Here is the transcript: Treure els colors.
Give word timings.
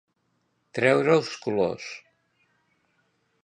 Treure 0.77 1.13
els 1.17 1.29
colors. 1.45 1.93